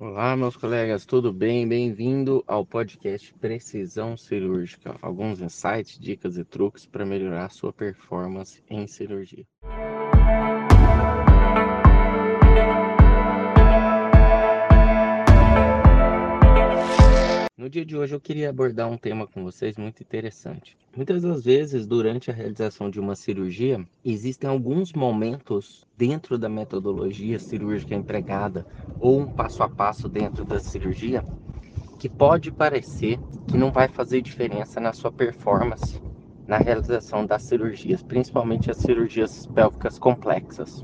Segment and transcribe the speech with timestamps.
[0.00, 1.66] Olá, meus colegas, tudo bem?
[1.66, 4.96] Bem-vindo ao podcast Precisão Cirúrgica.
[5.02, 9.44] Alguns insights, dicas e truques para melhorar sua performance em cirurgia.
[17.68, 20.74] No dia de hoje eu queria abordar um tema com vocês muito interessante.
[20.96, 27.38] Muitas das vezes, durante a realização de uma cirurgia, existem alguns momentos dentro da metodologia
[27.38, 28.66] cirúrgica empregada
[28.98, 31.22] ou um passo a passo dentro da cirurgia
[31.98, 36.00] que pode parecer que não vai fazer diferença na sua performance
[36.46, 40.82] na realização das cirurgias, principalmente as cirurgias pélvicas complexas.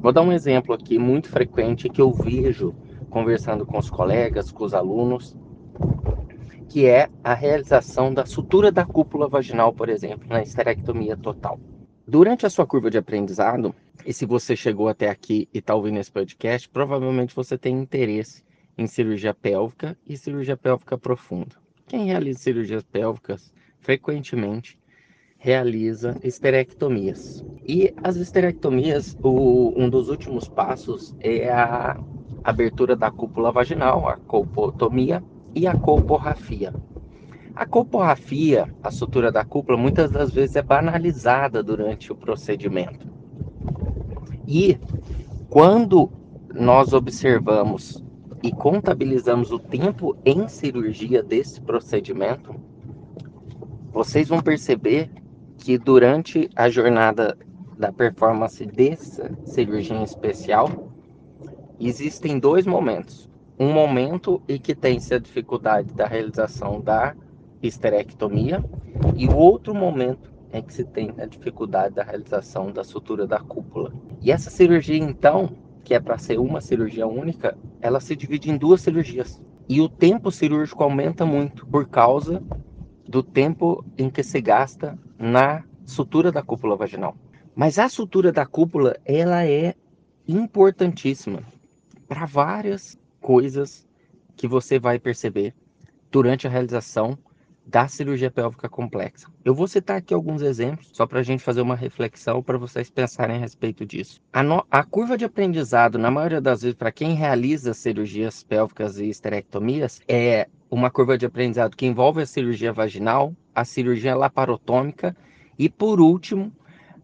[0.00, 2.72] Vou dar um exemplo aqui muito frequente que eu vejo
[3.10, 5.36] conversando com os colegas, com os alunos,
[6.68, 11.60] que é a realização da sutura da cúpula vaginal, por exemplo, na esterectomia total.
[12.06, 15.98] Durante a sua curva de aprendizado, e se você chegou até aqui e está ouvindo
[15.98, 18.42] esse podcast, provavelmente você tem interesse
[18.76, 21.56] em cirurgia pélvica e cirurgia pélvica profunda.
[21.86, 24.78] Quem realiza cirurgias pélvicas frequentemente
[25.42, 27.44] realiza esterectomias.
[27.66, 32.00] E as esterectomias, o, um dos últimos passos é a
[32.44, 35.22] abertura da cúpula vaginal, a colpotomia,
[35.54, 36.72] e a colporrafia.
[37.54, 43.06] A colporrafia, a sutura da cúpula, muitas das vezes é banalizada durante o procedimento.
[44.46, 44.78] E
[45.50, 46.10] quando
[46.54, 48.02] nós observamos
[48.42, 52.54] e contabilizamos o tempo em cirurgia desse procedimento,
[53.92, 55.10] vocês vão perceber
[55.58, 57.36] que durante a jornada
[57.78, 60.88] da performance dessa cirurgia especial,
[61.78, 67.14] existem dois momentos um momento em que tem-se a dificuldade da realização da
[67.62, 68.64] esterectomia
[69.16, 73.38] e o outro momento em que se tem a dificuldade da realização da sutura da
[73.38, 73.92] cúpula.
[74.20, 78.56] E essa cirurgia, então, que é para ser uma cirurgia única, ela se divide em
[78.56, 79.40] duas cirurgias.
[79.68, 82.42] E o tempo cirúrgico aumenta muito por causa
[83.08, 87.16] do tempo em que se gasta na sutura da cúpula vaginal.
[87.54, 89.74] Mas a sutura da cúpula, ela é
[90.26, 91.42] importantíssima
[92.06, 93.86] para várias coisas
[94.36, 95.54] que você vai perceber
[96.10, 97.16] durante a realização
[97.64, 99.28] da cirurgia pélvica complexa.
[99.44, 102.90] Eu vou citar aqui alguns exemplos, só para a gente fazer uma reflexão para vocês
[102.90, 104.20] pensarem a respeito disso.
[104.32, 104.66] A, no...
[104.68, 110.00] a, curva de aprendizado, na maioria das vezes, para quem realiza cirurgias pélvicas e esterectomias,
[110.08, 115.16] é uma curva de aprendizado que envolve a cirurgia vaginal, a cirurgia laparotômica
[115.56, 116.52] e, por último,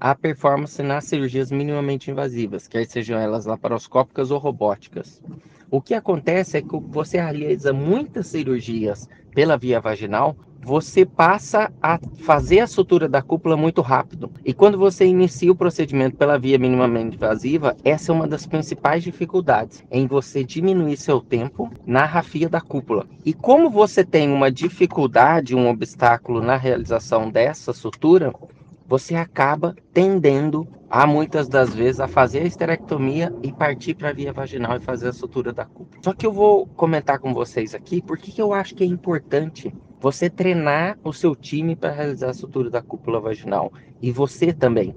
[0.00, 5.22] a performance nas cirurgias minimamente invasivas, quer sejam elas laparoscópicas ou robóticas.
[5.70, 11.98] O que acontece é que você realiza muitas cirurgias pela via vaginal, você passa a
[12.24, 14.30] fazer a sutura da cúpula muito rápido.
[14.44, 19.04] E quando você inicia o procedimento pela via minimamente invasiva, essa é uma das principais
[19.04, 23.06] dificuldades em você diminuir seu tempo na rafia da cúpula.
[23.24, 28.32] E como você tem uma dificuldade, um obstáculo na realização dessa sutura,
[28.88, 34.12] você acaba tendendo a muitas das vezes a fazer a esterectomia e partir para a
[34.12, 36.00] via vaginal e fazer a sutura da cúpula.
[36.02, 39.74] Só que eu vou comentar com vocês aqui porque que eu acho que é importante
[40.00, 44.94] você treinar o seu time para realizar a sutura da cúpula vaginal e você também.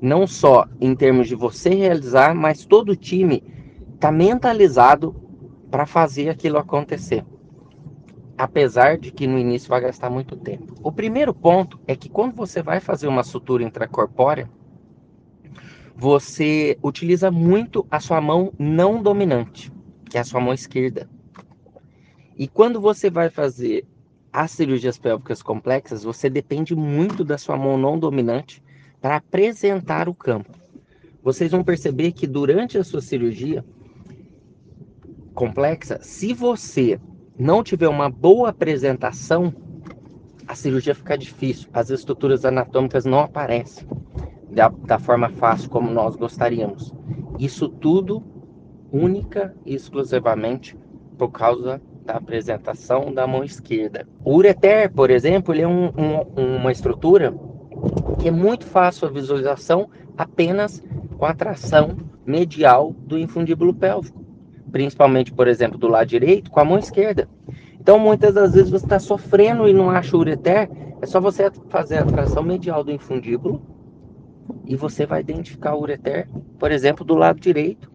[0.00, 3.42] Não só em termos de você realizar, mas todo o time
[3.94, 5.16] está mentalizado
[5.70, 7.24] para fazer aquilo acontecer
[8.36, 10.74] apesar de que no início vai gastar muito tempo.
[10.82, 14.50] O primeiro ponto é que quando você vai fazer uma sutura intracorpórea,
[15.94, 19.72] você utiliza muito a sua mão não dominante,
[20.10, 21.08] que é a sua mão esquerda.
[22.36, 23.86] E quando você vai fazer
[24.32, 28.60] as cirurgias pélvicas complexas, você depende muito da sua mão não dominante
[29.00, 30.50] para apresentar o campo.
[31.22, 33.64] Vocês vão perceber que durante a sua cirurgia
[35.32, 36.98] complexa, se você
[37.38, 39.52] não tiver uma boa apresentação,
[40.46, 41.68] a cirurgia fica difícil.
[41.72, 43.86] As estruturas anatômicas não aparecem
[44.50, 46.92] da, da forma fácil como nós gostaríamos.
[47.38, 48.22] Isso tudo
[48.92, 50.76] única e exclusivamente
[51.18, 54.06] por causa da apresentação da mão esquerda.
[54.24, 57.34] O ureter, por exemplo, ele é um, um, uma estrutura
[58.20, 60.82] que é muito fácil a visualização apenas
[61.18, 64.23] com a tração medial do infundíbulo pélvico
[64.74, 67.28] principalmente, por exemplo, do lado direito, com a mão esquerda.
[67.78, 70.68] Então, muitas das vezes você está sofrendo e não acha o ureter,
[71.00, 73.62] é só você fazer a tração medial do infundíbulo
[74.66, 76.28] e você vai identificar o ureter,
[76.58, 77.88] por exemplo, do lado direito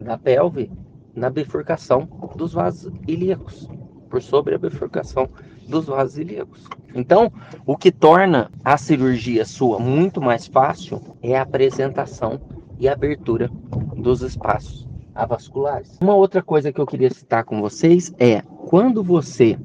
[0.00, 0.72] da pelve,
[1.14, 3.68] na bifurcação dos vasos ilíacos,
[4.08, 5.28] por sobre a bifurcação
[5.68, 6.66] dos vasos ilíacos.
[6.94, 7.30] Então,
[7.66, 12.40] o que torna a cirurgia sua muito mais fácil é a apresentação
[12.78, 13.50] e abertura
[13.94, 15.98] dos espaços avasculares.
[16.00, 19.58] Uma outra coisa que eu queria citar com vocês é quando você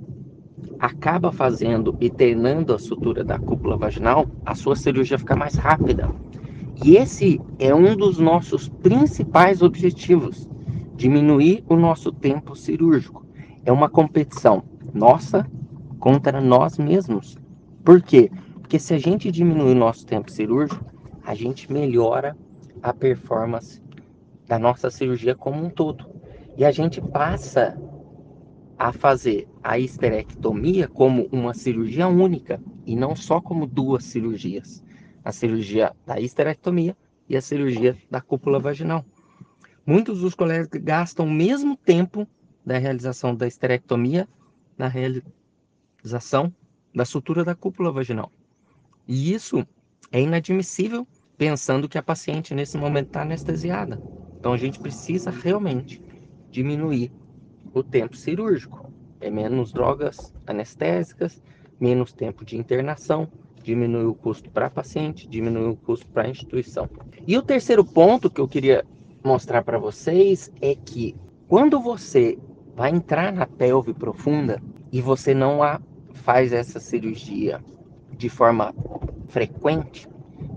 [0.79, 6.09] acaba fazendo e treinando a sutura da cúpula vaginal, a sua cirurgia fica mais rápida.
[6.83, 10.49] E esse é um dos nossos principais objetivos:
[10.95, 13.25] diminuir o nosso tempo cirúrgico.
[13.65, 14.63] É uma competição
[14.93, 15.49] nossa
[15.99, 17.37] contra nós mesmos.
[17.83, 18.29] Por quê?
[18.61, 20.85] Porque se a gente diminuir o nosso tempo cirúrgico,
[21.23, 22.37] a gente melhora
[22.83, 23.81] a performance
[24.47, 26.05] da nossa cirurgia como um todo.
[26.57, 27.77] E a gente passa
[28.77, 34.83] a fazer a histerectomia como uma cirurgia única e não só como duas cirurgias.
[35.23, 36.95] A cirurgia da histerectomia
[37.27, 39.03] e a cirurgia da cúpula vaginal.
[39.85, 42.27] Muitos dos colegas gastam o mesmo tempo
[42.65, 44.27] da realização da histerectomia
[44.77, 46.53] na realização
[46.93, 48.31] da sutura da cúpula vaginal.
[49.07, 49.65] E isso
[50.11, 51.07] é inadmissível
[51.37, 53.99] pensando que a paciente nesse momento está anestesiada.
[54.39, 56.01] Então a gente precisa realmente
[56.51, 57.11] diminuir
[57.73, 58.91] o tempo cirúrgico.
[59.19, 61.41] É menos drogas anestésicas,
[61.79, 63.27] menos tempo de internação,
[63.63, 66.87] diminui o custo para paciente, diminui o custo para a instituição.
[67.25, 68.85] E o terceiro ponto que eu queria
[69.23, 71.15] mostrar para vocês é que
[71.47, 72.37] quando você
[72.75, 74.61] vai entrar na pelve profunda
[74.91, 75.81] e você não a
[76.13, 77.59] faz essa cirurgia
[78.11, 78.73] de forma
[79.27, 80.07] frequente,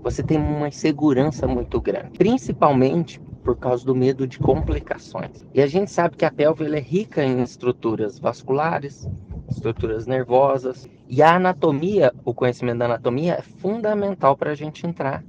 [0.03, 5.43] você tem uma insegurança muito grande, principalmente por causa do medo de complicações.
[5.55, 9.09] E a gente sabe que a pelve é rica em estruturas vasculares,
[9.49, 15.23] estruturas nervosas, e a anatomia, o conhecimento da anatomia é fundamental para a gente entrar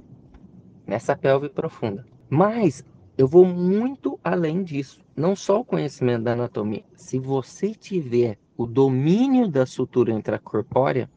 [0.85, 2.05] nessa pelve profunda.
[2.29, 2.85] Mas
[3.17, 5.01] eu vou muito além disso.
[5.15, 6.83] Não só o conhecimento da anatomia.
[6.95, 11.09] Se você tiver o domínio da sutura intracorpórea,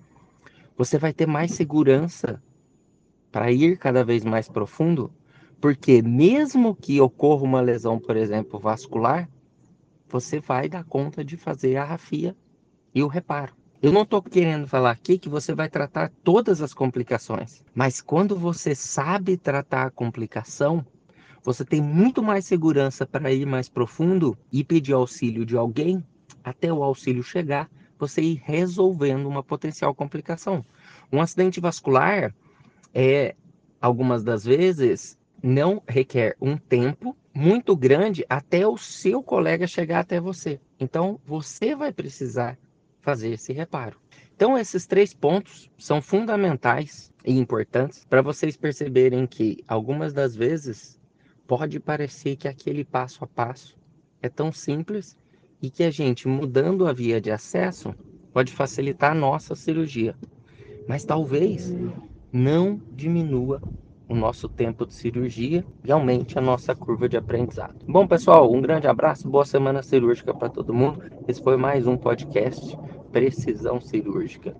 [0.75, 2.43] você vai ter mais segurança
[3.31, 5.13] para ir cada vez mais profundo
[5.65, 9.27] porque mesmo que ocorra uma lesão, por exemplo, vascular,
[10.07, 12.37] você vai dar conta de fazer a rafia
[12.95, 13.55] e o reparo.
[13.81, 18.37] Eu não estou querendo falar aqui que você vai tratar todas as complicações, mas quando
[18.37, 20.85] você sabe tratar a complicação,
[21.43, 26.05] você tem muito mais segurança para ir mais profundo e pedir auxílio de alguém
[26.45, 30.63] até o auxílio chegar, você ir resolvendo uma potencial complicação.
[31.11, 32.35] Um acidente vascular
[32.93, 33.35] é
[33.81, 40.19] algumas das vezes não requer um tempo muito grande até o seu colega chegar até
[40.19, 40.59] você.
[40.81, 42.59] Então, você vai precisar
[43.03, 44.01] fazer esse reparo.
[44.35, 50.99] Então, esses três pontos são fundamentais e importantes para vocês perceberem que algumas das vezes
[51.47, 53.77] pode parecer que aquele passo a passo
[54.23, 55.15] é tão simples
[55.61, 57.95] e que a gente mudando a via de acesso
[58.33, 60.17] pode facilitar a nossa cirurgia.
[60.89, 61.71] Mas talvez
[62.33, 63.61] não diminua
[64.09, 67.75] o nosso tempo de cirurgia e aumente a nossa curva de aprendizado.
[67.87, 71.03] Bom, pessoal, um grande abraço, boa semana cirúrgica para todo mundo.
[71.27, 72.79] Esse foi mais um podcast
[73.11, 74.55] Precisão Cirúrgica.